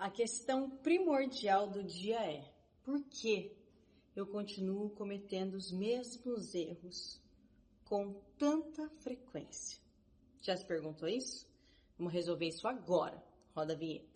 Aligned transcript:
A 0.00 0.08
questão 0.08 0.70
primordial 0.78 1.68
do 1.68 1.84
dia 1.84 2.18
é: 2.24 2.50
por 2.82 3.04
que 3.04 3.54
eu 4.16 4.26
continuo 4.26 4.88
cometendo 4.88 5.52
os 5.56 5.70
mesmos 5.70 6.54
erros 6.54 7.20
com 7.84 8.14
tanta 8.38 8.88
frequência? 9.02 9.78
Já 10.40 10.56
se 10.56 10.64
perguntou 10.64 11.06
isso? 11.06 11.46
Vamos 11.98 12.14
resolver 12.14 12.48
isso 12.48 12.66
agora. 12.66 13.22
Roda 13.54 13.74
a 13.74 13.76
vinheta. 13.76 14.08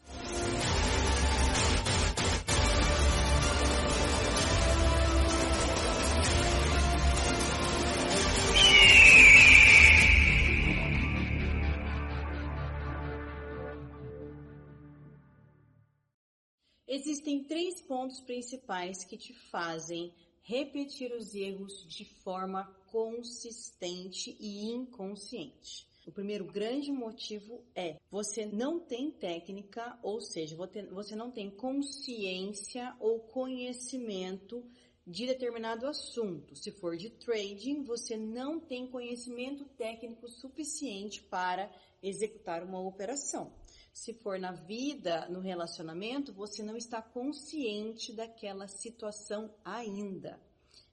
Existem 17.06 17.44
três 17.44 17.82
pontos 17.82 18.18
principais 18.22 19.04
que 19.04 19.18
te 19.18 19.34
fazem 19.50 20.10
repetir 20.42 21.12
os 21.12 21.34
erros 21.34 21.86
de 21.86 22.02
forma 22.22 22.64
consistente 22.86 24.34
e 24.40 24.70
inconsciente. 24.70 25.86
O 26.06 26.12
primeiro 26.12 26.46
grande 26.46 26.90
motivo 26.90 27.62
é 27.74 27.98
você 28.10 28.46
não 28.46 28.80
tem 28.80 29.10
técnica, 29.10 29.98
ou 30.02 30.18
seja, 30.22 30.56
você 30.90 31.14
não 31.14 31.30
tem 31.30 31.50
consciência 31.50 32.96
ou 32.98 33.20
conhecimento 33.20 34.64
de 35.06 35.26
determinado 35.26 35.86
assunto. 35.86 36.56
Se 36.56 36.70
for 36.72 36.96
de 36.96 37.10
trading, 37.10 37.84
você 37.84 38.16
não 38.16 38.58
tem 38.58 38.86
conhecimento 38.86 39.66
técnico 39.76 40.26
suficiente 40.26 41.22
para 41.24 41.70
executar 42.02 42.64
uma 42.64 42.80
operação. 42.80 43.52
Se 43.94 44.12
for 44.12 44.40
na 44.40 44.50
vida, 44.50 45.28
no 45.28 45.38
relacionamento, 45.38 46.32
você 46.32 46.64
não 46.64 46.76
está 46.76 47.00
consciente 47.00 48.12
daquela 48.12 48.66
situação 48.66 49.54
ainda. 49.64 50.38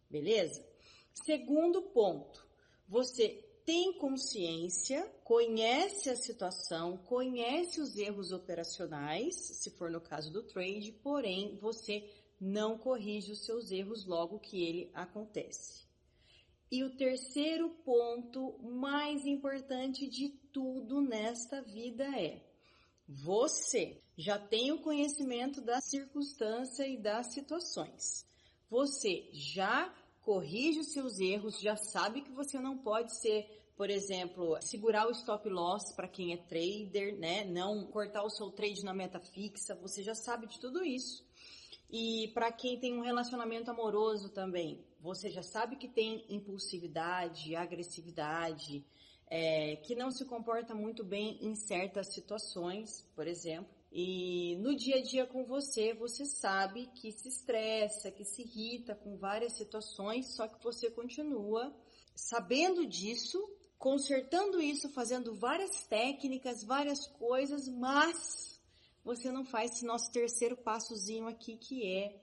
Beleza? 0.07 0.63
Segundo 1.11 1.81
ponto, 1.81 2.47
você 2.87 3.43
tem 3.65 3.97
consciência, 3.97 5.03
conhece 5.23 6.11
a 6.11 6.15
situação, 6.15 6.95
conhece 6.97 7.81
os 7.81 7.97
erros 7.97 8.31
operacionais, 8.31 9.35
se 9.35 9.71
for 9.71 9.89
no 9.89 9.99
caso 9.99 10.31
do 10.31 10.43
trade, 10.43 10.91
porém 10.91 11.57
você 11.57 12.07
não 12.39 12.77
corrige 12.77 13.31
os 13.31 13.43
seus 13.43 13.71
erros 13.71 14.05
logo 14.05 14.39
que 14.39 14.63
ele 14.63 14.91
acontece. 14.93 15.87
E 16.71 16.83
o 16.83 16.95
terceiro 16.95 17.67
ponto 17.83 18.59
mais 18.59 19.25
importante 19.25 20.07
de 20.07 20.29
tudo 20.53 21.01
nesta 21.01 21.63
vida 21.63 22.05
é: 22.17 22.50
você 23.11 23.99
já 24.17 24.39
tem 24.39 24.71
o 24.71 24.81
conhecimento 24.81 25.61
da 25.61 25.81
circunstância 25.81 26.87
e 26.87 26.97
das 26.97 27.33
situações. 27.33 28.25
Você 28.69 29.29
já 29.33 29.93
corrige 30.21 30.79
os 30.79 30.93
seus 30.93 31.19
erros, 31.19 31.59
já 31.59 31.75
sabe 31.75 32.21
que 32.21 32.31
você 32.31 32.59
não 32.59 32.77
pode 32.77 33.19
ser, 33.19 33.45
por 33.75 33.89
exemplo, 33.89 34.57
segurar 34.61 35.07
o 35.07 35.11
stop 35.11 35.49
loss 35.49 35.93
para 35.93 36.07
quem 36.07 36.31
é 36.33 36.37
trader, 36.37 37.17
né? 37.19 37.43
Não 37.43 37.85
cortar 37.87 38.23
o 38.23 38.29
seu 38.29 38.49
trade 38.51 38.85
na 38.85 38.93
meta 38.93 39.19
fixa, 39.19 39.75
você 39.75 40.01
já 40.01 40.15
sabe 40.15 40.47
de 40.47 40.59
tudo 40.59 40.83
isso. 40.85 41.25
E 41.89 42.29
para 42.33 42.49
quem 42.51 42.79
tem 42.79 42.97
um 42.97 43.01
relacionamento 43.01 43.69
amoroso 43.69 44.29
também, 44.29 44.85
você 45.01 45.29
já 45.29 45.43
sabe 45.43 45.75
que 45.75 45.89
tem 45.89 46.23
impulsividade, 46.29 47.55
agressividade, 47.55 48.85
é, 49.33 49.77
que 49.77 49.95
não 49.95 50.11
se 50.11 50.25
comporta 50.25 50.75
muito 50.75 51.05
bem 51.05 51.37
em 51.41 51.55
certas 51.55 52.13
situações, 52.13 53.01
por 53.15 53.25
exemplo. 53.25 53.73
E 53.89 54.57
no 54.57 54.75
dia 54.75 54.97
a 54.97 55.01
dia 55.01 55.25
com 55.25 55.45
você, 55.45 55.93
você 55.93 56.25
sabe 56.25 56.87
que 56.87 57.13
se 57.13 57.29
estressa, 57.29 58.11
que 58.11 58.25
se 58.25 58.41
irrita 58.41 58.93
com 58.93 59.15
várias 59.15 59.53
situações, 59.53 60.35
só 60.35 60.49
que 60.49 60.61
você 60.61 60.91
continua 60.91 61.73
sabendo 62.13 62.85
disso, 62.85 63.39
consertando 63.79 64.61
isso, 64.61 64.89
fazendo 64.89 65.33
várias 65.33 65.81
técnicas, 65.85 66.61
várias 66.61 67.07
coisas, 67.07 67.69
mas 67.69 68.59
você 69.01 69.31
não 69.31 69.45
faz 69.45 69.71
esse 69.71 69.85
nosso 69.85 70.11
terceiro 70.11 70.57
passozinho 70.57 71.25
aqui 71.25 71.55
que 71.55 71.87
é 71.87 72.21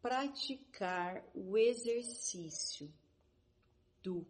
praticar 0.00 1.28
o 1.34 1.58
exercício 1.58 2.88
do 4.04 4.24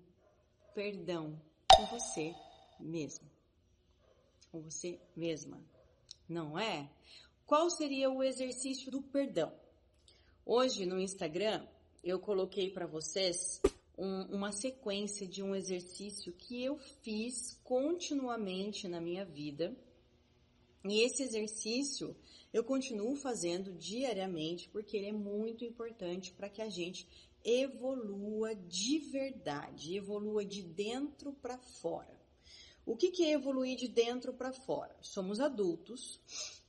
perdão 0.74 1.38
com 1.78 1.86
você 1.86 2.34
mesmo. 2.78 3.30
Com 4.50 4.60
você 4.60 5.00
mesma 5.16 5.58
não 6.28 6.58
é? 6.58 6.88
Qual 7.46 7.70
seria 7.70 8.10
o 8.10 8.22
exercício 8.22 8.90
do 8.90 9.00
perdão? 9.00 9.52
Hoje 10.44 10.84
no 10.84 11.00
Instagram 11.00 11.66
eu 12.04 12.20
coloquei 12.20 12.70
para 12.70 12.86
vocês 12.86 13.60
um, 13.96 14.22
uma 14.24 14.52
sequência 14.52 15.26
de 15.26 15.42
um 15.42 15.54
exercício 15.54 16.32
que 16.32 16.62
eu 16.62 16.78
fiz 17.02 17.58
continuamente 17.64 18.86
na 18.86 19.00
minha 19.00 19.24
vida. 19.24 19.74
E 20.84 21.00
esse 21.00 21.22
exercício 21.22 22.14
eu 22.52 22.62
continuo 22.62 23.16
fazendo 23.16 23.72
diariamente 23.72 24.68
porque 24.68 24.96
ele 24.96 25.08
é 25.08 25.12
muito 25.12 25.64
importante 25.64 26.32
para 26.32 26.48
que 26.48 26.62
a 26.62 26.68
gente 26.68 27.08
evolua 27.48 28.54
de 28.54 28.98
verdade, 28.98 29.96
evolua 29.96 30.44
de 30.44 30.62
dentro 30.62 31.32
para 31.32 31.56
fora. 31.56 32.18
O 32.84 32.96
que, 32.96 33.10
que 33.10 33.24
é 33.24 33.32
evoluir 33.32 33.76
de 33.76 33.88
dentro 33.88 34.32
para 34.32 34.52
fora? 34.52 34.94
Somos 35.00 35.40
adultos, 35.40 36.20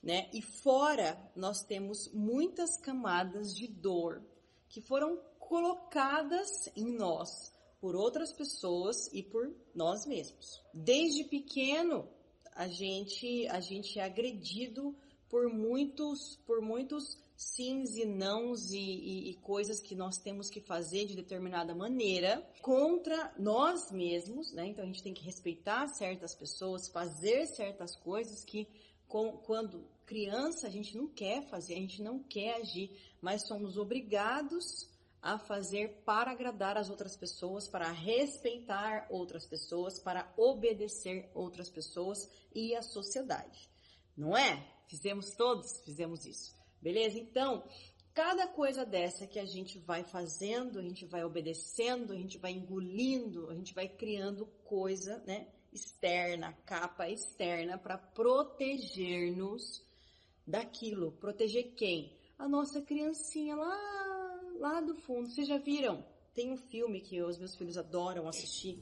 né? 0.01 0.29
E 0.33 0.41
fora 0.41 1.17
nós 1.35 1.63
temos 1.63 2.09
muitas 2.13 2.77
camadas 2.77 3.55
de 3.55 3.67
dor 3.67 4.21
que 4.69 4.81
foram 4.81 5.17
colocadas 5.37 6.69
em 6.75 6.85
nós 6.85 7.53
por 7.79 7.95
outras 7.95 8.31
pessoas 8.33 9.09
e 9.13 9.23
por 9.23 9.53
nós 9.73 10.05
mesmos. 10.05 10.61
Desde 10.73 11.23
pequeno, 11.23 12.07
a 12.53 12.67
gente 12.67 13.47
a 13.47 13.59
gente 13.59 13.99
é 13.99 14.03
agredido 14.03 14.95
por 15.29 15.47
muitos 15.51 16.37
por 16.45 16.61
muitos 16.61 17.17
sims 17.35 17.95
e 17.95 18.05
nãos 18.05 18.71
e, 18.71 18.77
e, 18.77 19.29
e, 19.29 19.33
coisas 19.35 19.79
que 19.79 19.95
nós 19.95 20.17
temos 20.17 20.49
que 20.49 20.59
fazer 20.59 21.05
de 21.05 21.15
determinada 21.15 21.73
maneira 21.73 22.45
contra 22.61 23.33
nós 23.39 23.89
mesmos, 23.91 24.51
né? 24.51 24.67
Então 24.67 24.83
a 24.83 24.87
gente 24.87 25.01
tem 25.01 25.13
que 25.13 25.23
respeitar 25.23 25.87
certas 25.87 26.35
pessoas, 26.35 26.89
fazer 26.89 27.45
certas 27.47 27.95
coisas 27.95 28.43
que 28.43 28.67
com, 29.07 29.31
quando 29.37 29.87
criança 30.05 30.67
a 30.67 30.69
gente 30.69 30.97
não 30.97 31.07
quer 31.07 31.47
fazer, 31.49 31.75
a 31.75 31.79
gente 31.79 32.01
não 32.01 32.21
quer 32.21 32.55
agir, 32.55 32.91
mas 33.21 33.47
somos 33.47 33.77
obrigados 33.77 34.89
a 35.21 35.37
fazer 35.37 36.01
para 36.05 36.31
agradar 36.31 36.77
as 36.77 36.89
outras 36.89 37.15
pessoas, 37.15 37.67
para 37.67 37.91
respeitar 37.91 39.07
outras 39.09 39.45
pessoas, 39.45 39.99
para 39.99 40.31
obedecer 40.37 41.29
outras 41.33 41.69
pessoas 41.69 42.29
e 42.53 42.75
a 42.75 42.81
sociedade. 42.81 43.69
Não 44.15 44.35
é? 44.35 44.78
Fizemos 44.89 45.29
todos, 45.35 45.79
fizemos 45.85 46.25
isso. 46.25 46.51
Beleza? 46.81 47.19
Então, 47.19 47.63
cada 48.11 48.47
coisa 48.47 48.83
dessa 48.83 49.27
que 49.27 49.37
a 49.37 49.45
gente 49.45 49.77
vai 49.77 50.03
fazendo, 50.03 50.79
a 50.79 50.81
gente 50.81 51.05
vai 51.05 51.23
obedecendo, 51.23 52.11
a 52.11 52.15
gente 52.15 52.39
vai 52.39 52.53
engolindo, 52.53 53.51
a 53.51 53.53
gente 53.53 53.71
vai 53.71 53.87
criando 53.87 54.47
coisa, 54.65 55.23
né? 55.27 55.47
Externa, 55.71 56.53
capa 56.65 57.07
externa 57.07 57.77
para 57.77 57.99
proteger-nos 57.99 59.85
daquilo. 60.45 61.11
Proteger 61.11 61.75
quem? 61.75 62.17
A 62.39 62.49
nossa 62.49 62.81
criancinha 62.81 63.55
lá, 63.55 64.41
lá 64.57 64.81
do 64.81 64.95
fundo. 64.95 65.29
Vocês 65.29 65.47
já 65.47 65.59
viram? 65.59 66.03
Tem 66.33 66.51
um 66.51 66.57
filme 66.57 66.99
que 66.99 67.21
os 67.21 67.37
meus 67.37 67.55
filhos 67.55 67.77
adoram 67.77 68.27
assistir. 68.27 68.79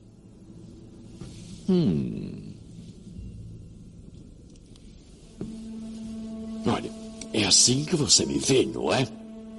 Hum. 1.67 2.06
Olha, 6.67 6.91
é 7.33 7.45
assim 7.45 7.85
que 7.85 7.95
você 7.95 8.25
me 8.25 8.37
vê, 8.37 8.65
não 8.65 8.93
é? 8.93 9.07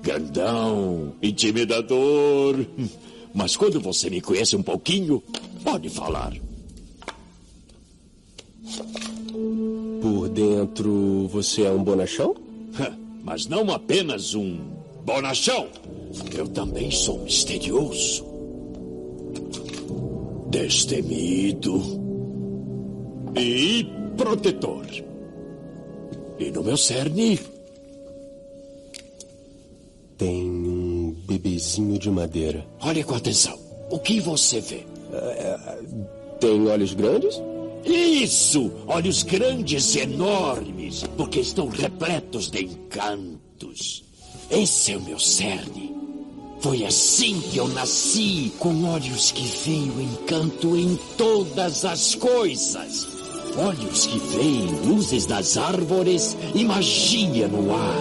Grandão, 0.02 1.14
intimidador. 1.22 2.66
Mas 3.34 3.56
quando 3.56 3.80
você 3.80 4.10
me 4.10 4.20
conhece 4.20 4.56
um 4.56 4.62
pouquinho, 4.62 5.22
pode 5.64 5.88
falar. 5.88 6.34
Por 10.02 10.28
dentro, 10.28 11.28
você 11.28 11.62
é 11.62 11.70
um 11.70 11.82
bonachão? 11.82 12.34
Mas 13.24 13.46
não 13.46 13.70
apenas 13.70 14.34
um 14.34 14.58
bonachão. 15.04 15.68
Eu 16.34 16.48
também 16.48 16.90
sou 16.90 17.22
misterioso. 17.24 18.24
Destemido. 20.50 21.82
E 23.36 23.86
protetor. 24.16 24.86
E 26.38 26.50
no 26.50 26.62
meu 26.62 26.76
cerne 26.76 27.38
tem 30.16 30.44
um 30.44 31.16
bebezinho 31.26 31.98
de 31.98 32.10
madeira. 32.10 32.66
Olhe 32.80 33.04
com 33.04 33.14
atenção. 33.14 33.58
O 33.90 33.98
que 33.98 34.20
você 34.20 34.60
vê? 34.60 34.84
tem 36.40 36.68
olhos 36.68 36.94
grandes? 36.94 37.40
Isso! 37.84 38.70
Olhos 38.86 39.22
grandes 39.22 39.94
e 39.94 40.00
enormes. 40.00 41.04
porque 41.16 41.40
estão 41.40 41.68
repletos 41.68 42.50
de 42.50 42.64
encantos. 42.64 44.04
Esse 44.50 44.92
é 44.92 44.96
o 44.96 45.02
meu 45.02 45.18
cerne. 45.18 45.96
Foi 46.60 46.84
assim 46.84 47.40
que 47.40 47.58
eu 47.58 47.68
nasci, 47.68 48.52
com 48.58 48.84
olhos 48.84 49.30
que 49.30 49.46
veem 49.64 49.90
o 49.90 50.00
encanto 50.00 50.76
em 50.76 50.98
todas 51.16 51.84
as 51.84 52.16
coisas. 52.16 53.17
Olhos 53.58 54.06
que 54.06 54.18
veem 54.18 54.66
luzes 54.86 55.26
das 55.26 55.56
árvores 55.56 56.36
e 56.54 56.64
magia 56.64 57.48
no 57.48 57.74
ar. 57.74 57.96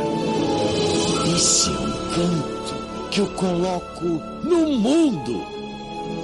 Esse 1.36 1.70
é 1.70 1.74
o 1.74 1.88
encanto 1.90 3.10
que 3.10 3.22
eu 3.22 3.34
coloco 3.34 4.06
no 4.48 4.78
mundo 4.78 5.42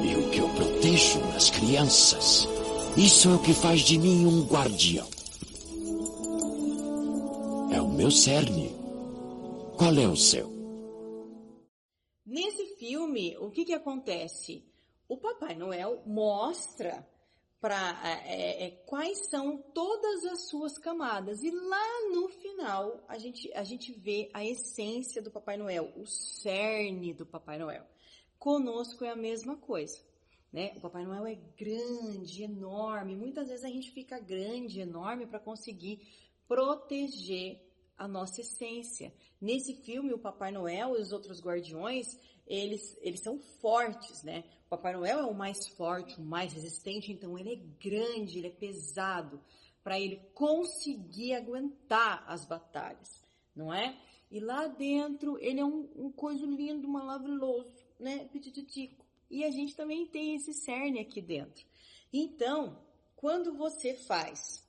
e 0.04 0.16
o 0.16 0.30
que 0.30 0.38
eu 0.38 0.48
protejo 0.50 1.20
nas 1.34 1.50
crianças. 1.50 2.48
Isso 2.96 3.28
é 3.30 3.34
o 3.34 3.40
que 3.40 3.56
faz 3.56 3.82
de 3.82 3.98
mim 3.98 4.24
um 4.28 4.46
guardião. 4.46 5.08
É 7.74 7.82
o 7.82 7.90
meu 7.90 8.12
cerne. 8.12 8.70
Qual 9.76 9.96
é 9.96 10.08
o 10.08 10.16
seu? 10.16 10.48
Nesse 12.24 12.76
filme, 12.76 13.36
o 13.40 13.50
que 13.50 13.66
que 13.66 13.74
acontece? 13.74 14.64
O 15.10 15.18
Papai 15.18 15.56
Noel 15.56 16.04
mostra 16.06 17.04
para 17.64 17.98
é, 18.28 18.66
é, 18.66 18.72
quais 18.86 19.30
são 19.30 19.58
todas 19.74 20.26
as 20.26 20.50
suas 20.50 20.78
camadas 20.78 21.42
e 21.44 21.50
lá 21.50 22.10
no 22.14 22.28
final 22.28 23.02
a 23.08 23.18
gente 23.18 23.50
a 23.54 23.64
gente 23.64 23.94
vê 23.94 24.30
a 24.34 24.44
essência 24.44 25.22
do 25.22 25.32
Papai 25.32 25.56
Noel, 25.56 25.94
o 25.96 26.06
cerne 26.06 27.14
do 27.14 27.26
Papai 27.26 27.58
Noel. 27.58 27.86
Conosco 28.38 29.06
é 29.06 29.12
a 29.12 29.16
mesma 29.16 29.56
coisa. 29.56 29.98
Né? 30.52 30.74
O 30.76 30.82
Papai 30.82 31.06
Noel 31.06 31.26
é 31.26 31.36
grande, 31.58 32.44
enorme. 32.44 33.16
Muitas 33.16 33.48
vezes 33.48 33.64
a 33.64 33.70
gente 33.70 33.92
fica 33.92 34.20
grande, 34.20 34.82
enorme 34.82 35.26
para 35.26 35.40
conseguir 35.40 36.06
proteger 36.46 37.66
a 37.98 38.08
nossa 38.08 38.42
essência. 38.42 39.14
Nesse 39.40 39.76
filme, 39.84 40.14
o 40.14 40.20
Papai 40.20 40.52
Noel 40.52 40.96
e 40.98 41.02
os 41.02 41.12
outros 41.12 41.42
guardiões, 41.42 42.18
eles, 42.46 42.98
eles 43.02 43.22
são 43.22 43.40
fortes, 43.62 44.24
né? 44.24 44.44
O 44.66 44.70
Papai 44.70 44.94
Noel 44.94 45.20
é 45.20 45.26
o 45.26 45.34
mais 45.34 45.68
forte, 45.70 46.20
o 46.20 46.24
mais 46.24 46.54
resistente, 46.54 47.12
então 47.12 47.38
ele 47.38 47.54
é 47.54 47.90
grande, 47.90 48.38
ele 48.38 48.48
é 48.48 48.52
pesado, 48.52 49.42
para 49.84 50.00
ele 50.00 50.18
conseguir 50.34 51.34
aguentar 51.34 52.24
as 52.28 52.46
batalhas, 52.46 53.22
não 53.56 53.74
é? 53.74 53.98
E 54.32 54.40
lá 54.40 54.68
dentro, 54.68 55.38
ele 55.40 55.60
é 55.60 55.66
um, 55.66 55.90
um 55.96 56.12
coisa 56.12 56.46
lindo, 56.46 56.88
maravilhoso, 56.88 57.72
né? 58.00 58.28
Petititico. 58.30 59.06
E 59.30 59.44
a 59.44 59.52
gente 59.52 59.76
também 59.76 60.08
tem 60.08 60.36
esse 60.36 60.54
cerne 60.54 61.00
aqui 61.00 61.22
dentro. 61.22 61.66
Então, 62.12 62.82
quando 63.16 63.56
você 63.56 63.94
faz, 63.94 64.64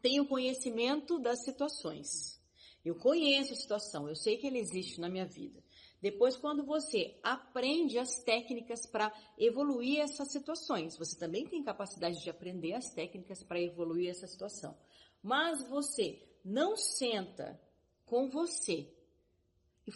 tem 0.00 0.20
o 0.20 0.26
conhecimento 0.26 1.18
das 1.18 1.44
situações. 1.44 2.41
Eu 2.84 2.96
conheço 2.96 3.52
a 3.52 3.56
situação, 3.56 4.08
eu 4.08 4.16
sei 4.16 4.36
que 4.36 4.46
ele 4.46 4.58
existe 4.58 5.00
na 5.00 5.08
minha 5.08 5.26
vida. 5.26 5.62
Depois, 6.00 6.36
quando 6.36 6.64
você 6.64 7.16
aprende 7.22 7.96
as 7.96 8.24
técnicas 8.24 8.84
para 8.86 9.12
evoluir 9.38 10.00
essas 10.00 10.32
situações, 10.32 10.96
você 10.96 11.16
também 11.16 11.46
tem 11.46 11.62
capacidade 11.62 12.20
de 12.20 12.28
aprender 12.28 12.72
as 12.72 12.92
técnicas 12.92 13.42
para 13.44 13.60
evoluir 13.60 14.10
essa 14.10 14.26
situação. 14.26 14.76
Mas 15.22 15.62
você 15.68 16.20
não 16.44 16.76
senta 16.76 17.60
com 18.04 18.28
você 18.28 18.92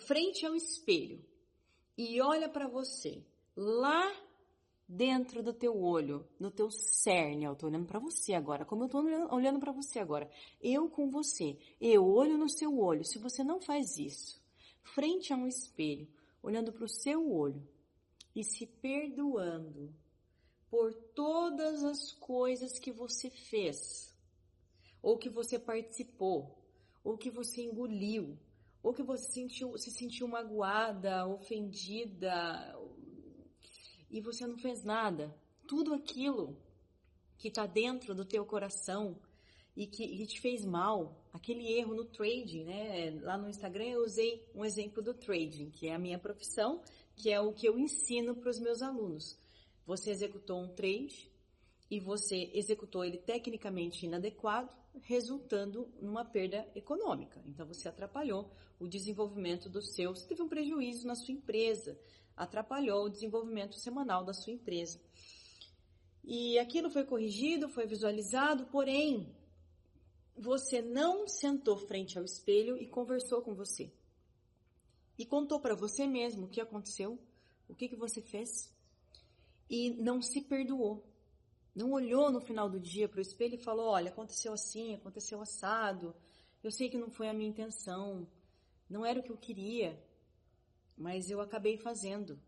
frente 0.06 0.46
ao 0.46 0.54
espelho 0.54 1.24
e 1.98 2.20
olha 2.20 2.48
para 2.48 2.68
você 2.68 3.24
lá 3.56 4.25
dentro 4.88 5.42
do 5.42 5.52
teu 5.52 5.76
olho, 5.80 6.26
no 6.38 6.50
teu 6.50 6.70
cerne. 6.70 7.44
Eu 7.44 7.56
tô 7.56 7.66
olhando 7.66 7.86
para 7.86 7.98
você 7.98 8.34
agora, 8.34 8.64
como 8.64 8.84
eu 8.84 8.88
tô 8.88 8.98
olhando 9.34 9.58
para 9.58 9.72
você 9.72 9.98
agora. 9.98 10.30
Eu 10.60 10.88
com 10.88 11.10
você, 11.10 11.58
eu 11.80 12.06
olho 12.06 12.38
no 12.38 12.48
seu 12.48 12.78
olho. 12.78 13.04
Se 13.04 13.18
você 13.18 13.42
não 13.42 13.60
faz 13.60 13.98
isso, 13.98 14.40
frente 14.82 15.32
a 15.32 15.36
um 15.36 15.46
espelho, 15.46 16.08
olhando 16.42 16.72
para 16.72 16.84
o 16.84 16.88
seu 16.88 17.32
olho 17.32 17.66
e 18.34 18.44
se 18.44 18.66
perdoando 18.66 19.92
por 20.70 20.92
todas 21.14 21.82
as 21.84 22.12
coisas 22.12 22.78
que 22.78 22.92
você 22.92 23.30
fez, 23.30 24.14
ou 25.02 25.16
que 25.16 25.30
você 25.30 25.58
participou, 25.58 26.58
ou 27.02 27.16
que 27.16 27.30
você 27.30 27.62
engoliu, 27.62 28.36
ou 28.82 28.92
que 28.92 29.02
você 29.02 29.30
sentiu, 29.32 29.76
se 29.78 29.90
sentiu 29.90 30.28
magoada, 30.28 31.26
ofendida, 31.26 32.76
e 34.10 34.20
você 34.20 34.46
não 34.46 34.58
fez 34.58 34.84
nada. 34.84 35.34
Tudo 35.66 35.94
aquilo 35.94 36.56
que 37.38 37.48
está 37.48 37.66
dentro 37.66 38.14
do 38.14 38.24
teu 38.24 38.44
coração 38.44 39.18
e 39.76 39.86
que, 39.86 40.08
que, 40.08 40.26
te 40.26 40.40
fez 40.40 40.64
mal, 40.64 41.28
aquele 41.32 41.70
erro 41.72 41.94
no 41.94 42.04
trading, 42.04 42.64
né? 42.64 43.10
Lá 43.20 43.36
no 43.36 43.48
Instagram 43.48 43.84
eu 43.84 44.04
usei 44.04 44.42
um 44.54 44.64
exemplo 44.64 45.02
do 45.02 45.12
trading, 45.12 45.70
que 45.70 45.88
é 45.88 45.94
a 45.94 45.98
minha 45.98 46.18
profissão, 46.18 46.80
que 47.14 47.30
é 47.30 47.40
o 47.40 47.52
que 47.52 47.68
eu 47.68 47.78
ensino 47.78 48.34
para 48.34 48.50
os 48.50 48.58
meus 48.58 48.80
alunos. 48.80 49.38
Você 49.84 50.10
executou 50.10 50.60
um 50.60 50.68
trade 50.68 51.30
e 51.90 52.00
você 52.00 52.50
executou 52.54 53.04
ele 53.04 53.18
tecnicamente 53.18 54.06
inadequado, 54.06 54.74
resultando 55.02 55.88
numa 56.00 56.24
perda 56.24 56.66
econômica. 56.74 57.42
Então 57.46 57.66
você 57.66 57.88
atrapalhou 57.88 58.50
o 58.78 58.88
desenvolvimento 58.88 59.68
do 59.68 59.82
seu, 59.82 60.14
você 60.14 60.26
teve 60.26 60.42
um 60.42 60.48
prejuízo 60.48 61.06
na 61.06 61.14
sua 61.14 61.34
empresa, 61.34 61.98
atrapalhou 62.36 63.04
o 63.04 63.08
desenvolvimento 63.08 63.76
semanal 63.76 64.24
da 64.24 64.34
sua 64.34 64.52
empresa. 64.52 65.00
E 66.22 66.58
aquilo 66.58 66.90
foi 66.90 67.04
corrigido, 67.04 67.68
foi 67.68 67.86
visualizado, 67.86 68.66
porém, 68.66 69.34
você 70.36 70.82
não 70.82 71.26
sentou 71.26 71.76
frente 71.78 72.18
ao 72.18 72.24
espelho 72.24 72.76
e 72.76 72.86
conversou 72.86 73.40
com 73.40 73.54
você. 73.54 73.90
E 75.18 75.24
contou 75.24 75.60
para 75.60 75.74
você 75.74 76.06
mesmo 76.06 76.46
o 76.46 76.48
que 76.48 76.60
aconteceu, 76.60 77.18
o 77.68 77.74
que, 77.74 77.88
que 77.88 77.96
você 77.96 78.20
fez, 78.20 78.70
e 79.70 79.90
não 79.90 80.20
se 80.20 80.42
perdoou. 80.42 81.04
Não 81.74 81.92
olhou 81.92 82.30
no 82.30 82.40
final 82.40 82.68
do 82.68 82.80
dia 82.80 83.08
para 83.08 83.18
o 83.18 83.22
espelho 83.22 83.54
e 83.54 83.62
falou: 83.62 83.86
olha, 83.86 84.10
aconteceu 84.10 84.52
assim, 84.52 84.94
aconteceu 84.94 85.40
assado, 85.40 86.14
eu 86.62 86.70
sei 86.70 86.90
que 86.90 86.98
não 86.98 87.10
foi 87.10 87.28
a 87.28 87.34
minha 87.34 87.48
intenção, 87.48 88.26
não 88.90 89.06
era 89.06 89.20
o 89.20 89.22
que 89.22 89.30
eu 89.30 89.36
queria, 89.36 89.98
mas 90.96 91.30
eu 91.30 91.40
acabei 91.40 91.76
fazendo. 91.76 92.40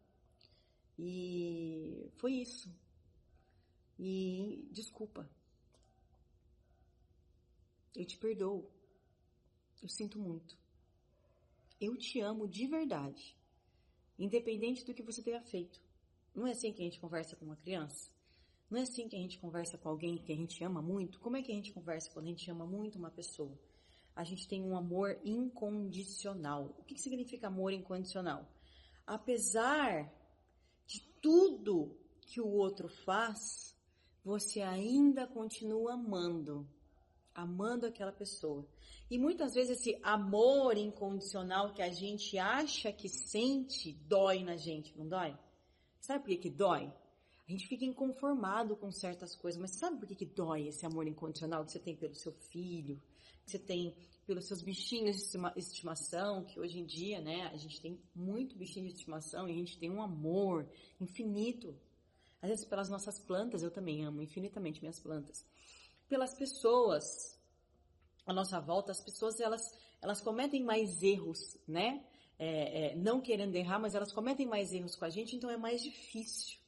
E 0.99 2.11
foi 2.17 2.33
isso. 2.35 2.75
E 3.99 4.69
desculpa. 4.73 5.29
Eu 7.95 8.05
te 8.05 8.17
perdoo. 8.17 8.71
Eu 9.83 9.89
sinto 9.89 10.19
muito. 10.19 10.57
Eu 11.81 11.97
te 11.97 12.21
amo 12.21 12.49
de 12.49 12.67
verdade. 12.67 13.37
Independente 14.19 14.85
do 14.85 14.95
que 14.95 15.03
você 15.03 15.23
tenha 15.23 15.41
feito. 15.43 15.81
Não 16.35 16.47
é 16.47 16.53
assim 16.53 16.73
que 16.73 16.83
a 16.83 16.85
gente 16.85 16.99
conversa 16.99 17.37
com 17.37 17.45
uma 17.45 17.57
criança? 17.57 18.11
Não 18.71 18.79
é 18.79 18.83
assim 18.83 19.09
que 19.09 19.17
a 19.17 19.19
gente 19.19 19.39
conversa 19.39 19.79
com 19.79 19.89
alguém 19.89 20.19
que 20.19 20.33
a 20.33 20.37
gente 20.37 20.63
ama 20.63 20.83
muito? 20.83 21.19
Como 21.21 21.37
é 21.37 21.43
que 21.43 21.53
a 21.53 21.55
gente 21.55 21.73
conversa 21.73 22.11
quando 22.11 22.27
a 22.27 22.31
gente 22.31 22.51
ama 22.51 22.67
muito 22.67 22.99
uma 22.99 23.11
pessoa? 23.11 23.59
A 24.19 24.25
gente 24.25 24.49
tem 24.49 24.63
um 24.63 24.77
amor 24.77 25.19
incondicional. 25.25 26.75
O 26.79 26.83
que 26.85 26.99
significa 27.01 27.47
amor 27.47 27.73
incondicional? 27.73 28.45
apesar 29.09 30.13
de 30.87 31.01
tudo 31.23 31.99
que 32.21 32.41
o 32.41 32.47
outro 32.47 32.89
faz, 32.89 33.75
você 34.23 34.61
ainda 34.61 35.27
continua 35.27 35.95
amando, 35.95 36.69
amando 37.35 37.87
aquela 37.87 38.13
pessoa. 38.13 38.69
E 39.11 39.19
muitas 39.19 39.55
vezes 39.55 39.79
esse 39.79 39.99
amor 40.03 40.77
incondicional 40.77 41.73
que 41.73 41.81
a 41.81 41.91
gente 41.91 42.39
acha 42.39 42.93
que 42.93 43.09
sente 43.09 43.95
dói 44.07 44.45
na 44.45 44.57
gente, 44.57 44.97
não 44.97 45.09
dói? 45.09 45.35
Sabe 45.99 46.21
por 46.21 46.29
que, 46.29 46.37
que 46.37 46.51
dói? 46.51 46.93
A 47.49 47.51
gente 47.51 47.67
fica 47.67 47.83
inconformado 47.83 48.77
com 48.77 48.93
certas 48.93 49.35
coisas, 49.35 49.59
mas 49.59 49.71
sabe 49.71 49.97
por 49.97 50.07
que, 50.07 50.15
que 50.15 50.27
dói 50.27 50.69
esse 50.69 50.85
amor 50.85 51.07
incondicional 51.07 51.65
que 51.65 51.73
você 51.73 51.79
tem 51.79 51.97
pelo 51.97 52.15
seu 52.15 52.31
filho, 52.31 53.01
que 53.43 53.51
você 53.51 53.59
tem 53.59 53.97
pelos 54.27 54.45
seus 54.45 54.61
bichinhos 54.61 55.17
de 55.17 55.59
estimação, 55.59 56.45
que 56.45 56.61
hoje 56.61 56.79
em 56.79 56.85
dia, 56.85 57.23
né, 57.23 57.47
a 57.47 57.57
gente 57.57 57.81
tem 57.81 57.99
muito 58.15 58.55
bichinho 58.55 58.87
de 58.87 58.93
estimação 58.93 59.49
e 59.49 59.53
a 59.53 59.55
gente 59.55 59.79
tem 59.79 59.91
um 59.91 60.03
amor 60.03 60.69
infinito. 61.01 61.75
Às 62.43 62.51
vezes 62.51 62.65
pelas 62.67 62.91
nossas 62.91 63.19
plantas, 63.19 63.63
eu 63.63 63.71
também 63.71 64.05
amo 64.05 64.21
infinitamente 64.21 64.83
minhas 64.83 65.01
plantas. 65.01 65.43
Pelas 66.07 66.35
pessoas 66.35 67.41
à 68.27 68.33
nossa 68.35 68.61
volta, 68.61 68.93
as 68.93 69.01
pessoas, 69.01 69.41
elas, 69.41 69.75
elas 70.03 70.21
cometem 70.21 70.63
mais 70.63 71.03
erros, 71.03 71.57
né? 71.67 72.05
É, 72.39 72.91
é, 72.91 72.95
não 72.95 73.23
querendo 73.23 73.57
errar, 73.57 73.79
mas 73.79 73.95
elas 73.95 74.13
cometem 74.13 74.47
mais 74.47 74.71
erros 74.71 74.95
com 74.95 75.07
a 75.07 75.11
gente, 75.11 75.35
então 75.35 75.51
é 75.51 75.57
mais 75.57 75.83
difícil 75.83 76.59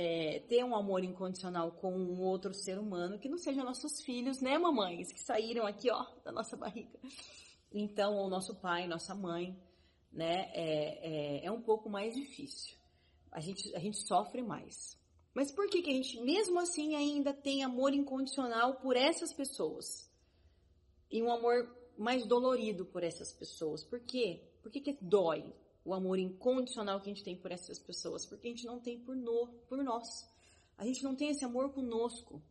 é, 0.00 0.40
ter 0.48 0.64
um 0.64 0.74
amor 0.74 1.04
incondicional 1.04 1.72
com 1.72 1.92
um 1.92 2.20
outro 2.22 2.54
ser 2.54 2.78
humano 2.78 3.18
que 3.18 3.28
não 3.28 3.38
sejam 3.38 3.64
nossos 3.64 4.02
filhos, 4.02 4.40
né, 4.40 4.56
mamães, 4.56 5.12
que 5.12 5.20
saíram 5.20 5.66
aqui, 5.66 5.90
ó, 5.90 6.06
da 6.24 6.32
nossa 6.32 6.56
barriga. 6.56 6.98
Então, 7.72 8.16
o 8.16 8.28
nosso 8.28 8.54
pai, 8.56 8.86
nossa 8.86 9.14
mãe, 9.14 9.56
né, 10.12 10.50
é, 10.54 11.42
é, 11.42 11.46
é, 11.46 11.52
um 11.52 11.60
pouco 11.60 11.88
mais 11.88 12.14
difícil. 12.14 12.76
A 13.30 13.40
gente, 13.40 13.74
a 13.76 13.78
gente 13.78 13.98
sofre 14.06 14.42
mais. 14.42 14.98
Mas 15.34 15.52
por 15.52 15.68
que, 15.68 15.82
que 15.82 15.90
a 15.90 15.94
gente, 15.94 16.20
mesmo 16.20 16.58
assim, 16.58 16.96
ainda 16.96 17.32
tem 17.32 17.62
amor 17.62 17.94
incondicional 17.94 18.76
por 18.76 18.96
essas 18.96 19.32
pessoas? 19.32 20.10
e 21.10 21.22
um 21.22 21.30
amor 21.30 21.68
mais 21.98 22.26
dolorido 22.26 22.86
por 22.86 23.02
essas 23.02 23.32
pessoas. 23.32 23.82
Por 23.82 24.00
quê? 24.00 24.40
Por 24.62 24.70
que, 24.70 24.80
que 24.80 24.96
dói 25.00 25.52
o 25.84 25.94
amor 25.94 26.18
incondicional 26.18 27.00
que 27.00 27.10
a 27.10 27.14
gente 27.14 27.24
tem 27.24 27.36
por 27.36 27.50
essas 27.50 27.78
pessoas? 27.78 28.26
Porque 28.26 28.48
a 28.48 28.50
gente 28.50 28.66
não 28.66 28.80
tem 28.80 28.98
por, 28.98 29.16
no, 29.16 29.48
por 29.68 29.82
nós. 29.82 30.28
A 30.76 30.84
gente 30.84 31.02
não 31.02 31.14
tem 31.14 31.30
esse 31.30 31.44
amor 31.44 31.72
conosco. 31.72 32.42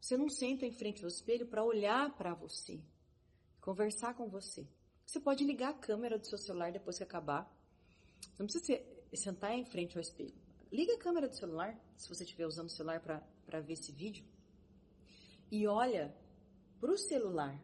Você 0.00 0.16
não 0.16 0.28
senta 0.28 0.66
em 0.66 0.72
frente 0.72 1.02
ao 1.02 1.08
espelho 1.08 1.46
para 1.46 1.64
olhar 1.64 2.14
para 2.16 2.34
você, 2.34 2.80
conversar 3.60 4.14
com 4.14 4.28
você. 4.28 4.66
Você 5.06 5.20
pode 5.20 5.44
ligar 5.44 5.70
a 5.70 5.74
câmera 5.74 6.18
do 6.18 6.26
seu 6.26 6.38
celular 6.38 6.72
depois 6.72 6.96
que 6.96 7.04
acabar. 7.04 7.48
Você 8.20 8.42
não 8.42 8.46
precisa 8.46 8.82
sentar 9.14 9.52
em 9.52 9.64
frente 9.64 9.96
ao 9.96 10.02
espelho. 10.02 10.34
Liga 10.72 10.94
a 10.94 10.98
câmera 10.98 11.28
do 11.28 11.36
celular, 11.36 11.78
se 11.96 12.08
você 12.08 12.24
estiver 12.24 12.46
usando 12.46 12.68
o 12.68 12.72
celular 12.72 13.00
para 13.00 13.60
ver 13.60 13.74
esse 13.74 13.92
vídeo. 13.92 14.24
E 15.50 15.66
olha 15.66 16.16
para 16.80 16.90
o 16.90 16.96
celular, 16.96 17.60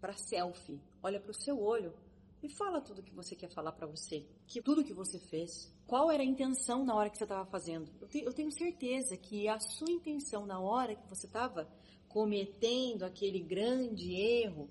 para 0.00 0.14
selfie. 0.14 0.80
Olha 1.02 1.20
para 1.20 1.30
o 1.30 1.34
seu 1.34 1.60
olho 1.60 1.94
e 2.42 2.48
fala 2.48 2.80
tudo 2.80 3.02
que 3.02 3.14
você 3.14 3.36
quer 3.36 3.48
falar 3.48 3.72
para 3.72 3.86
você. 3.86 4.26
Que 4.46 4.60
tudo 4.60 4.82
que 4.82 4.92
você 4.92 5.18
fez. 5.18 5.72
Qual 5.86 6.10
era 6.10 6.22
a 6.22 6.26
intenção 6.26 6.84
na 6.84 6.94
hora 6.94 7.08
que 7.08 7.16
você 7.16 7.24
estava 7.24 7.48
fazendo? 7.48 7.88
Eu, 8.00 8.08
te, 8.08 8.18
eu 8.18 8.32
tenho 8.32 8.50
certeza 8.50 9.16
que 9.16 9.46
a 9.46 9.60
sua 9.60 9.90
intenção 9.90 10.44
na 10.44 10.58
hora 10.58 10.96
que 10.96 11.08
você 11.08 11.26
estava 11.26 11.68
cometendo 12.08 13.04
aquele 13.04 13.38
grande 13.38 14.12
erro, 14.14 14.68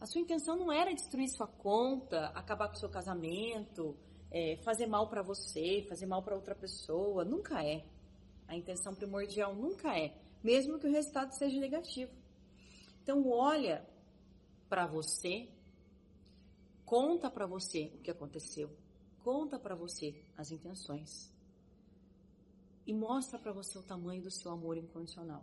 a 0.00 0.06
sua 0.06 0.20
intenção 0.20 0.56
não 0.56 0.72
era 0.72 0.92
destruir 0.92 1.28
sua 1.28 1.46
conta, 1.46 2.26
acabar 2.28 2.68
com 2.68 2.74
seu 2.76 2.88
casamento, 2.88 3.94
é, 4.30 4.56
fazer 4.64 4.86
mal 4.86 5.08
para 5.08 5.22
você, 5.22 5.84
fazer 5.88 6.06
mal 6.06 6.22
para 6.22 6.34
outra 6.34 6.54
pessoa. 6.54 7.24
Nunca 7.24 7.62
é. 7.62 7.84
A 8.48 8.56
intenção 8.56 8.94
primordial 8.94 9.54
nunca 9.54 9.96
é, 9.98 10.14
mesmo 10.42 10.78
que 10.78 10.86
o 10.86 10.90
resultado 10.90 11.32
seja 11.32 11.60
negativo. 11.60 12.10
Então, 13.02 13.28
olha 13.28 13.86
para 14.68 14.86
você, 14.86 15.48
conta 16.92 17.30
para 17.30 17.46
você 17.46 17.90
o 17.94 18.02
que 18.02 18.10
aconteceu, 18.10 18.68
conta 19.24 19.58
para 19.58 19.74
você 19.74 20.14
as 20.36 20.50
intenções 20.50 21.32
e 22.86 22.92
mostra 22.92 23.38
para 23.38 23.50
você 23.50 23.78
o 23.78 23.82
tamanho 23.82 24.20
do 24.20 24.30
seu 24.30 24.50
amor 24.50 24.76
incondicional. 24.76 25.42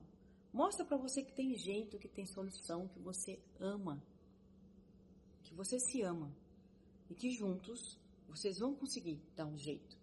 Mostra 0.54 0.86
para 0.86 0.96
você 0.96 1.24
que 1.24 1.34
tem 1.34 1.56
jeito, 1.56 1.98
que 1.98 2.08
tem 2.08 2.24
solução, 2.28 2.88
que 2.90 3.00
você 3.00 3.40
ama, 3.60 4.00
que 5.42 5.56
você 5.56 5.80
se 5.80 6.04
ama 6.04 6.32
e 7.10 7.16
que 7.16 7.32
juntos 7.32 7.98
vocês 8.28 8.60
vão 8.60 8.76
conseguir 8.76 9.20
dar 9.36 9.48
um 9.48 9.58
jeito. 9.58 9.98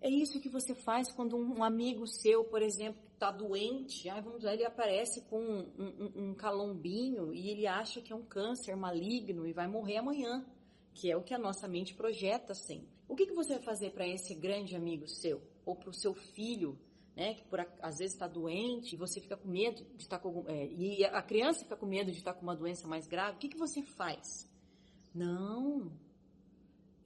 É 0.00 0.08
isso 0.08 0.40
que 0.40 0.48
você 0.48 0.74
faz 0.74 1.12
quando 1.12 1.36
um 1.36 1.62
amigo 1.62 2.06
seu, 2.06 2.42
por 2.42 2.62
exemplo, 2.62 3.02
está 3.22 3.30
doente, 3.30 4.08
aí 4.08 4.20
vamos 4.20 4.42
lá, 4.42 4.52
ele 4.52 4.64
aparece 4.64 5.22
com 5.22 5.38
um, 5.40 5.72
um, 5.78 6.30
um, 6.30 6.34
calombinho 6.34 7.32
e 7.32 7.50
ele 7.50 7.66
acha 7.66 8.00
que 8.00 8.12
é 8.12 8.16
um 8.16 8.24
câncer 8.24 8.76
maligno 8.76 9.46
e 9.46 9.52
vai 9.52 9.68
morrer 9.68 9.98
amanhã, 9.98 10.44
que 10.92 11.10
é 11.10 11.16
o 11.16 11.22
que 11.22 11.32
a 11.32 11.38
nossa 11.38 11.68
mente 11.68 11.94
projeta 11.94 12.52
sempre. 12.52 12.88
O 13.08 13.14
que, 13.14 13.26
que 13.26 13.34
você 13.34 13.54
vai 13.54 13.62
fazer 13.62 13.90
para 13.90 14.08
esse 14.08 14.34
grande 14.34 14.74
amigo 14.74 15.06
seu? 15.06 15.40
Ou 15.64 15.76
para 15.76 15.90
o 15.90 15.94
seu 15.94 16.14
filho, 16.14 16.76
né, 17.14 17.34
que 17.34 17.44
por, 17.44 17.60
às 17.80 17.98
vezes 17.98 18.14
está 18.14 18.26
doente 18.26 18.94
e 18.94 18.98
você 18.98 19.20
fica 19.20 19.36
com 19.36 19.48
medo 19.48 19.84
de 19.94 20.02
estar 20.02 20.18
tá 20.18 20.22
com 20.22 20.44
é, 20.48 20.66
e 20.66 21.04
a 21.04 21.22
criança 21.22 21.60
fica 21.60 21.76
com 21.76 21.86
medo 21.86 22.10
de 22.10 22.18
estar 22.18 22.32
tá 22.32 22.38
com 22.38 22.44
uma 22.44 22.56
doença 22.56 22.88
mais 22.88 23.06
grave, 23.06 23.36
o 23.36 23.38
que, 23.38 23.48
que 23.48 23.58
você 23.58 23.82
faz? 23.82 24.48
Não, 25.14 25.92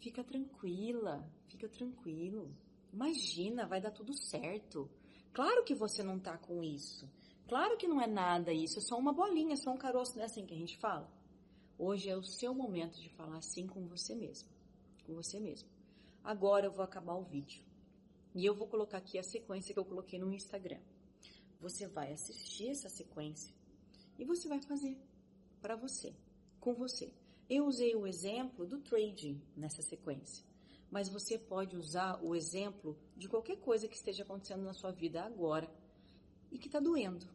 Fica 0.06 0.22
tranquila, 0.22 1.28
fica 1.48 1.68
tranquilo. 1.68 2.54
Imagina, 2.92 3.66
vai 3.66 3.80
dar 3.80 3.90
tudo 3.90 4.12
certo. 4.14 4.88
Claro 5.32 5.64
que 5.64 5.74
você 5.74 6.02
não 6.02 6.18
tá 6.18 6.36
com 6.38 6.62
isso. 6.62 7.08
Claro 7.48 7.76
que 7.76 7.86
não 7.86 8.00
é 8.00 8.06
nada 8.06 8.52
isso, 8.52 8.78
é 8.78 8.82
só 8.82 8.98
uma 8.98 9.12
bolinha, 9.12 9.54
é 9.54 9.56
só 9.56 9.70
um 9.70 9.76
caroço, 9.76 10.16
não 10.16 10.22
é 10.22 10.26
assim 10.26 10.44
que 10.44 10.54
a 10.54 10.56
gente 10.56 10.76
fala? 10.78 11.08
Hoje 11.78 12.08
é 12.08 12.16
o 12.16 12.22
seu 12.22 12.54
momento 12.54 13.00
de 13.00 13.08
falar 13.10 13.36
assim 13.36 13.66
com 13.66 13.86
você 13.86 14.14
mesmo. 14.14 14.48
Com 15.04 15.14
você 15.14 15.38
mesmo. 15.38 15.68
Agora 16.24 16.66
eu 16.66 16.72
vou 16.72 16.84
acabar 16.84 17.14
o 17.14 17.22
vídeo. 17.22 17.62
E 18.34 18.44
eu 18.44 18.54
vou 18.54 18.66
colocar 18.66 18.98
aqui 18.98 19.18
a 19.18 19.22
sequência 19.22 19.72
que 19.72 19.78
eu 19.78 19.84
coloquei 19.84 20.18
no 20.18 20.32
Instagram. 20.32 20.80
Você 21.60 21.86
vai 21.86 22.12
assistir 22.12 22.68
essa 22.68 22.88
sequência 22.88 23.54
e 24.18 24.24
você 24.24 24.48
vai 24.48 24.60
fazer 24.60 24.98
para 25.60 25.76
você, 25.76 26.14
com 26.60 26.74
você. 26.74 27.12
Eu 27.48 27.66
usei 27.66 27.94
o 27.94 28.06
exemplo 28.06 28.66
do 28.66 28.80
trading 28.80 29.40
nessa 29.56 29.82
sequência, 29.82 30.44
mas 30.96 31.10
você 31.10 31.38
pode 31.38 31.76
usar 31.76 32.18
o 32.24 32.34
exemplo 32.34 32.98
de 33.14 33.28
qualquer 33.28 33.58
coisa 33.58 33.86
que 33.86 33.94
esteja 33.94 34.22
acontecendo 34.22 34.62
na 34.62 34.72
sua 34.72 34.90
vida 34.92 35.22
agora 35.22 35.70
e 36.50 36.58
que 36.58 36.68
está 36.68 36.80
doendo. 36.80 37.28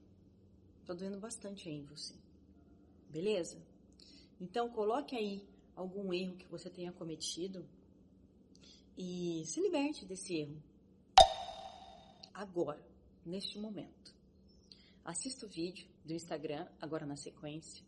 Está 0.80 0.96
doendo 0.96 1.20
bastante 1.20 1.70
aí 1.70 1.76
em 1.76 1.86
você. 1.86 2.16
Beleza? 3.08 3.62
Então 4.40 4.68
coloque 4.72 5.16
aí 5.16 5.48
algum 5.76 6.12
erro 6.12 6.38
que 6.38 6.48
você 6.48 6.72
tenha 6.72 6.92
cometido 6.92 7.64
e 8.98 9.44
se 9.46 9.62
liberte 9.62 10.08
desse 10.08 10.38
erro. 10.38 10.60
Agora, 12.34 12.84
neste 13.24 13.60
momento. 13.60 14.16
Assista 15.06 15.46
o 15.46 15.50
vídeo 15.50 15.88
do 16.04 16.14
Instagram 16.14 16.68
agora 16.82 17.06
na 17.06 17.16
sequência 17.16 17.86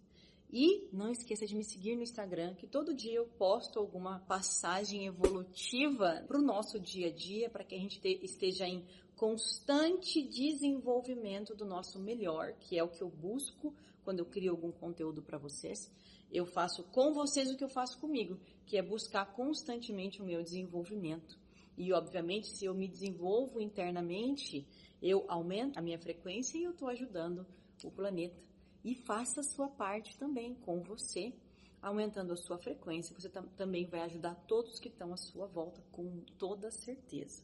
e 0.52 0.88
não 0.92 1.12
esqueça 1.12 1.46
de 1.48 1.56
me 1.56 1.64
seguir 1.64 1.96
no 1.96 2.04
Instagram, 2.04 2.54
que 2.56 2.68
todo 2.68 2.94
dia 2.94 3.16
eu 3.16 3.26
posto 3.26 3.80
alguma 3.80 4.20
passagem 4.20 5.08
evolutiva 5.08 6.24
para 6.28 6.38
o 6.38 6.42
nosso 6.42 6.80
dia 6.80 7.08
a 7.08 7.12
dia, 7.12 7.50
para 7.50 7.64
que 7.64 7.74
a 7.74 7.80
gente 7.80 8.00
esteja 8.22 8.68
em 8.68 8.86
constante 9.16 10.22
desenvolvimento 10.22 11.56
do 11.56 11.66
nosso 11.66 12.00
melhor, 12.00 12.54
que 12.60 12.78
é 12.78 12.84
o 12.84 12.90
que 12.90 13.02
eu 13.02 13.10
busco 13.10 13.74
quando 14.04 14.20
eu 14.20 14.26
crio 14.26 14.52
algum 14.52 14.72
conteúdo 14.72 15.22
para 15.22 15.38
vocês. 15.38 15.92
Eu 16.32 16.46
faço 16.46 16.84
com 16.86 17.14
vocês 17.14 17.50
o 17.52 17.56
que 17.56 17.64
eu 17.64 17.70
faço 17.70 18.00
comigo, 18.00 18.40
que 18.66 18.78
é 18.78 18.82
buscar 18.82 19.26
constantemente 19.34 20.22
o 20.22 20.26
meu 20.26 20.44
desenvolvimento. 20.44 21.40
E, 21.78 21.92
obviamente, 21.94 22.48
se 22.48 22.66
eu 22.66 22.74
me 22.74 22.88
desenvolvo 22.88 23.62
internamente, 23.62 24.68
eu 25.02 25.26
aumento 25.28 25.78
a 25.78 25.82
minha 25.82 25.98
frequência 25.98 26.58
e 26.58 26.64
eu 26.64 26.72
estou 26.72 26.88
ajudando 26.90 27.46
o 27.84 27.92
planeta 27.92 28.40
e 28.84 28.96
faça 28.96 29.42
a 29.42 29.44
sua 29.44 29.68
parte 29.70 30.18
também 30.18 30.54
com 30.56 30.82
você, 30.82 31.34
aumentando 31.82 32.34
a 32.34 32.38
sua 32.38 32.58
frequência. 32.58 33.16
Você 33.18 33.30
também 33.30 33.86
vai 33.86 34.02
ajudar 34.02 34.36
todos 34.48 34.80
que 34.80 34.90
estão 34.90 35.14
à 35.14 35.18
sua 35.18 35.48
volta, 35.48 35.82
com 35.92 36.22
toda 36.38 36.70
certeza. 36.72 37.44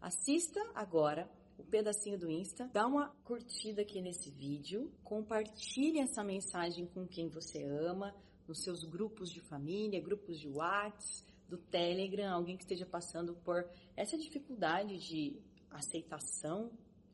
Assista 0.00 0.60
agora 0.74 1.30
o 1.58 1.64
pedacinho 1.64 2.18
do 2.18 2.30
Insta, 2.30 2.68
dá 2.72 2.86
uma 2.86 3.08
curtida 3.24 3.82
aqui 3.82 4.00
nesse 4.02 4.30
vídeo, 4.30 4.92
compartilhe 5.02 6.00
essa 6.00 6.22
mensagem 6.22 6.86
com 6.86 7.06
quem 7.06 7.28
você 7.28 7.64
ama, 7.64 8.14
nos 8.46 8.62
seus 8.62 8.84
grupos 8.84 9.30
de 9.30 9.40
família, 9.40 10.00
grupos 10.00 10.38
de 10.38 10.48
WhatsApp, 10.48 11.26
do 11.48 11.56
Telegram, 11.56 12.34
alguém 12.34 12.56
que 12.56 12.64
esteja 12.64 12.84
passando 12.84 13.34
por 13.36 13.68
essa 13.96 14.18
dificuldade 14.18 14.98
de 14.98 15.40
aceitação 15.70 16.72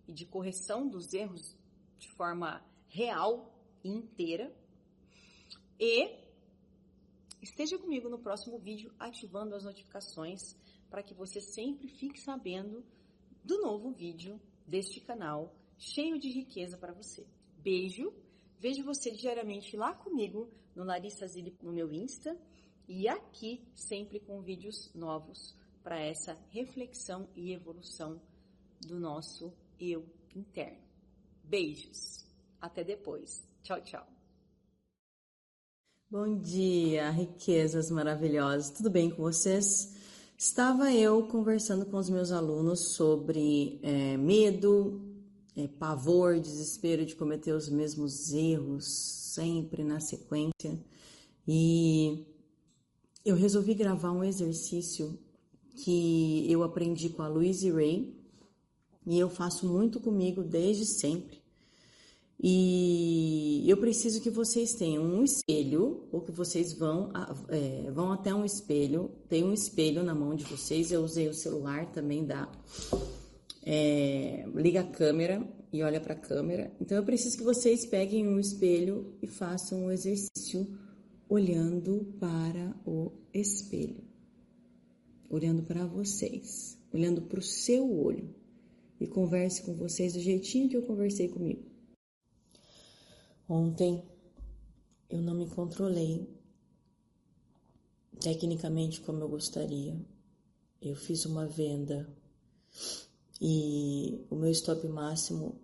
e 0.08 0.12
de 0.12 0.24
correção 0.24 0.88
dos 0.88 1.12
erros 1.12 1.56
de 1.98 2.10
forma 2.12 2.64
real 2.88 3.51
inteira. 3.84 4.54
E 5.78 6.16
esteja 7.40 7.78
comigo 7.78 8.08
no 8.08 8.18
próximo 8.18 8.58
vídeo 8.58 8.92
ativando 8.98 9.54
as 9.54 9.64
notificações 9.64 10.56
para 10.88 11.02
que 11.02 11.14
você 11.14 11.40
sempre 11.40 11.88
fique 11.88 12.20
sabendo 12.20 12.84
do 13.42 13.60
novo 13.60 13.90
vídeo 13.90 14.40
deste 14.66 15.00
canal 15.00 15.54
cheio 15.78 16.18
de 16.18 16.30
riqueza 16.30 16.78
para 16.78 16.92
você. 16.92 17.26
Beijo, 17.58 18.12
vejo 18.58 18.84
você 18.84 19.10
diariamente 19.10 19.76
lá 19.76 19.94
comigo 19.94 20.48
no 20.74 20.84
Larissa 20.84 21.26
Zilli 21.26 21.56
no 21.62 21.72
meu 21.72 21.92
Insta 21.92 22.38
e 22.88 23.08
aqui 23.08 23.64
sempre 23.74 24.20
com 24.20 24.40
vídeos 24.40 24.92
novos 24.94 25.56
para 25.82 26.00
essa 26.00 26.38
reflexão 26.50 27.28
e 27.34 27.52
evolução 27.52 28.20
do 28.80 28.98
nosso 28.98 29.52
eu 29.80 30.06
interno. 30.34 30.82
Beijos, 31.42 32.24
até 32.60 32.84
depois. 32.84 33.51
Tchau, 33.62 33.80
tchau. 33.82 34.04
Bom 36.10 36.36
dia, 36.36 37.10
riquezas 37.10 37.92
maravilhosas. 37.92 38.70
Tudo 38.70 38.90
bem 38.90 39.08
com 39.08 39.22
vocês? 39.22 39.94
Estava 40.36 40.92
eu 40.92 41.28
conversando 41.28 41.86
com 41.86 41.96
os 41.96 42.10
meus 42.10 42.32
alunos 42.32 42.80
sobre 42.94 43.78
é, 43.84 44.16
medo, 44.16 45.00
é, 45.54 45.68
pavor, 45.68 46.40
desespero 46.40 47.06
de 47.06 47.14
cometer 47.14 47.52
os 47.52 47.68
mesmos 47.68 48.32
erros 48.32 48.84
sempre 48.84 49.84
na 49.84 50.00
sequência. 50.00 50.76
E 51.46 52.26
eu 53.24 53.36
resolvi 53.36 53.74
gravar 53.74 54.10
um 54.10 54.24
exercício 54.24 55.16
que 55.76 56.50
eu 56.50 56.64
aprendi 56.64 57.10
com 57.10 57.22
a 57.22 57.28
Louise 57.28 57.70
Ray 57.70 58.12
e 59.06 59.20
eu 59.20 59.30
faço 59.30 59.68
muito 59.68 60.00
comigo 60.00 60.42
desde 60.42 60.84
sempre 60.84 61.41
e 62.44 63.62
eu 63.70 63.76
preciso 63.76 64.20
que 64.20 64.28
vocês 64.28 64.74
tenham 64.74 65.04
um 65.04 65.22
espelho, 65.22 66.08
ou 66.10 66.20
que 66.20 66.32
vocês 66.32 66.72
vão, 66.72 67.12
é, 67.48 67.88
vão 67.92 68.10
até 68.10 68.34
um 68.34 68.44
espelho, 68.44 69.12
tem 69.28 69.44
um 69.44 69.52
espelho 69.52 70.02
na 70.02 70.12
mão 70.12 70.34
de 70.34 70.42
vocês, 70.42 70.90
eu 70.90 71.04
usei 71.04 71.28
o 71.28 71.34
celular 71.34 71.92
também 71.92 72.26
dá. 72.26 72.50
É, 73.64 74.44
liga 74.56 74.80
a 74.80 74.84
câmera 74.84 75.48
e 75.72 75.84
olha 75.84 76.00
para 76.00 76.14
a 76.14 76.18
câmera. 76.18 76.72
Então 76.80 76.96
eu 76.96 77.04
preciso 77.04 77.38
que 77.38 77.44
vocês 77.44 77.86
peguem 77.86 78.26
um 78.26 78.40
espelho 78.40 79.14
e 79.22 79.28
façam 79.28 79.84
um 79.84 79.92
exercício 79.92 80.66
olhando 81.28 82.12
para 82.18 82.74
o 82.84 83.12
espelho, 83.32 84.02
olhando 85.30 85.62
para 85.62 85.86
vocês, 85.86 86.76
olhando 86.92 87.22
para 87.22 87.38
o 87.38 87.42
seu 87.42 87.88
olho 87.88 88.34
e 88.98 89.06
converse 89.06 89.62
com 89.62 89.74
vocês 89.74 90.14
do 90.14 90.18
jeitinho 90.18 90.68
que 90.68 90.76
eu 90.76 90.82
conversei 90.82 91.28
comigo. 91.28 91.71
Ontem 93.48 94.02
eu 95.10 95.20
não 95.20 95.34
me 95.34 95.48
controlei 95.48 96.28
tecnicamente 98.20 99.00
como 99.00 99.20
eu 99.20 99.28
gostaria. 99.28 100.00
Eu 100.80 100.94
fiz 100.94 101.26
uma 101.26 101.46
venda 101.46 102.08
e 103.40 104.24
o 104.30 104.36
meu 104.36 104.50
stop 104.50 104.86
máximo 104.88 105.60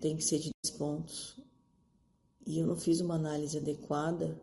tem 0.00 0.16
que 0.16 0.22
ser 0.22 0.38
de 0.38 0.50
10 0.64 0.78
pontos. 0.78 1.40
E 2.46 2.58
eu 2.58 2.66
não 2.66 2.76
fiz 2.76 3.00
uma 3.00 3.16
análise 3.16 3.58
adequada 3.58 4.40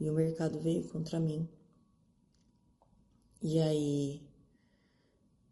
e 0.00 0.08
o 0.08 0.14
mercado 0.14 0.58
veio 0.58 0.88
contra 0.88 1.20
mim. 1.20 1.48
E 3.42 3.60
aí 3.60 4.22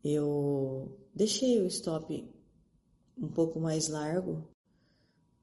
eu 0.03 0.99
deixei 1.15 1.61
o 1.61 1.67
stop 1.67 2.29
um 3.17 3.29
pouco 3.29 3.61
mais 3.61 3.89
largo, 3.89 4.49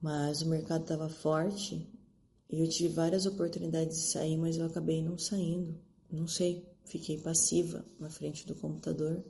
mas 0.01 0.41
o 0.41 0.50
mercado 0.50 0.81
estava 0.81 1.08
forte 1.08 1.88
e 2.50 2.60
eu 2.60 2.67
tive 2.67 2.93
várias 2.93 3.25
oportunidades 3.25 3.98
de 3.98 4.03
sair, 4.08 4.36
mas 4.36 4.58
eu 4.58 4.65
acabei 4.65 5.01
não 5.01 5.17
saindo. 5.17 5.79
Não 6.12 6.27
sei, 6.27 6.67
fiquei 6.84 7.20
passiva 7.20 7.86
na 8.00 8.10
frente 8.10 8.46
do 8.46 8.55
computador 8.55 9.24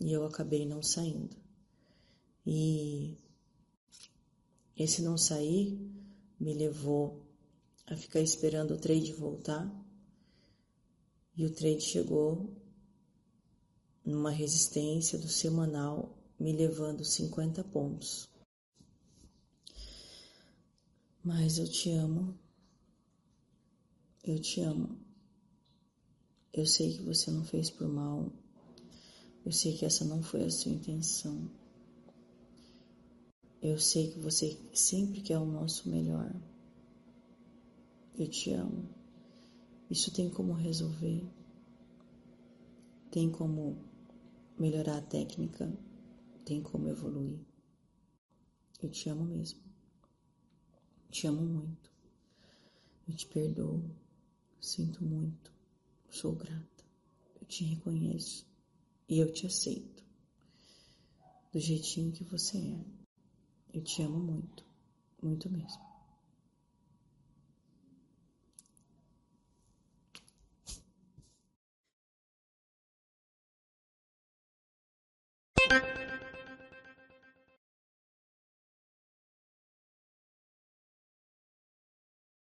e 0.00 0.12
eu 0.12 0.24
acabei 0.24 0.66
não 0.66 0.82
saindo. 0.82 1.36
E 2.44 3.16
esse 4.76 5.00
não 5.02 5.16
sair 5.16 5.78
me 6.38 6.54
levou 6.54 7.22
a 7.86 7.96
ficar 7.96 8.20
esperando 8.20 8.74
o 8.74 8.78
trade 8.78 9.12
voltar. 9.12 9.70
E 11.36 11.46
o 11.46 11.50
trade 11.50 11.82
chegou 11.82 12.52
numa 14.04 14.30
resistência 14.30 15.18
do 15.18 15.28
semanal, 15.28 16.18
me 16.38 16.52
levando 16.52 17.04
50 17.04 17.62
pontos. 17.64 18.28
Mas 21.28 21.58
eu 21.58 21.68
te 21.68 21.90
amo. 21.90 22.34
Eu 24.24 24.38
te 24.38 24.62
amo. 24.62 24.96
Eu 26.54 26.64
sei 26.64 26.96
que 26.96 27.02
você 27.02 27.30
não 27.30 27.44
fez 27.44 27.68
por 27.68 27.86
mal. 27.86 28.32
Eu 29.44 29.52
sei 29.52 29.76
que 29.76 29.84
essa 29.84 30.06
não 30.06 30.22
foi 30.22 30.44
a 30.44 30.50
sua 30.50 30.72
intenção. 30.72 31.50
Eu 33.60 33.78
sei 33.78 34.10
que 34.10 34.18
você 34.18 34.58
sempre 34.72 35.20
quer 35.20 35.36
o 35.36 35.44
nosso 35.44 35.90
melhor. 35.90 36.34
Eu 38.18 38.26
te 38.26 38.50
amo. 38.54 38.88
Isso 39.90 40.10
tem 40.10 40.30
como 40.30 40.54
resolver. 40.54 41.28
Tem 43.10 43.30
como 43.30 43.76
melhorar 44.58 44.96
a 44.96 45.02
técnica. 45.02 45.70
Tem 46.46 46.62
como 46.62 46.88
evoluir. 46.88 47.38
Eu 48.82 48.88
te 48.88 49.10
amo 49.10 49.26
mesmo. 49.26 49.67
Te 51.10 51.26
amo 51.26 51.42
muito. 51.42 51.90
Eu 53.08 53.14
te 53.14 53.26
perdoo. 53.26 53.82
Sinto 54.60 55.02
muito. 55.04 55.52
Sou 56.10 56.34
grata. 56.34 56.84
Eu 57.40 57.46
te 57.46 57.64
reconheço. 57.64 58.46
E 59.08 59.18
eu 59.18 59.32
te 59.32 59.46
aceito. 59.46 60.04
Do 61.52 61.58
jeitinho 61.58 62.12
que 62.12 62.24
você 62.24 62.58
é. 62.58 62.84
Eu 63.72 63.82
te 63.82 64.02
amo 64.02 64.18
muito. 64.18 64.64
Muito 65.22 65.50
mesmo. 65.50 65.87